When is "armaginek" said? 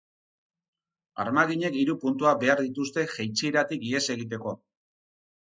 1.23-1.77